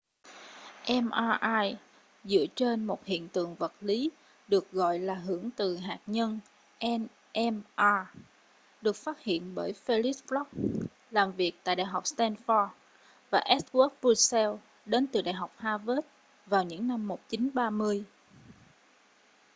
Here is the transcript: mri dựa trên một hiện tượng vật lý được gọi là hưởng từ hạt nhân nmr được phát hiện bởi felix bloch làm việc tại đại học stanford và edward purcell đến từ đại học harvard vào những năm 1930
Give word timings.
mri 0.87 1.75
dựa 2.23 2.45
trên 2.55 2.85
một 2.85 3.05
hiện 3.05 3.29
tượng 3.29 3.55
vật 3.55 3.73
lý 3.81 4.09
được 4.47 4.71
gọi 4.71 4.99
là 4.99 5.13
hưởng 5.15 5.49
từ 5.51 5.77
hạt 5.77 5.99
nhân 6.05 6.39
nmr 6.85 8.09
được 8.81 8.95
phát 8.95 9.19
hiện 9.19 9.55
bởi 9.55 9.73
felix 9.85 10.11
bloch 10.29 10.49
làm 11.11 11.31
việc 11.31 11.51
tại 11.63 11.75
đại 11.75 11.85
học 11.85 12.03
stanford 12.03 12.67
và 13.29 13.39
edward 13.45 13.89
purcell 14.01 14.51
đến 14.85 15.07
từ 15.07 15.21
đại 15.21 15.33
học 15.33 15.51
harvard 15.57 16.01
vào 16.47 16.63
những 16.63 16.87
năm 16.87 17.07
1930 17.07 18.03